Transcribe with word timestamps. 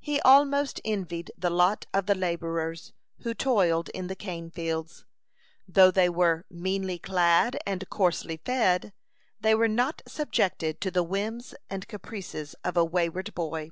He 0.00 0.20
almost 0.22 0.80
envied 0.84 1.30
the 1.38 1.48
lot 1.48 1.86
of 1.94 2.06
the 2.06 2.16
laborers, 2.16 2.92
who 3.20 3.32
toiled 3.32 3.90
in 3.90 4.08
the 4.08 4.16
cane 4.16 4.50
fields. 4.50 5.04
Though 5.68 5.92
they 5.92 6.08
were 6.08 6.44
meanly 6.50 6.98
clad 6.98 7.56
and 7.64 7.88
coarsely 7.88 8.38
fed, 8.38 8.92
they 9.40 9.54
were 9.54 9.68
not 9.68 10.02
subjected 10.04 10.80
to 10.80 10.90
the 10.90 11.04
whims 11.04 11.54
and 11.70 11.86
caprices 11.86 12.56
of 12.64 12.76
a 12.76 12.84
wayward 12.84 13.36
boy. 13.36 13.70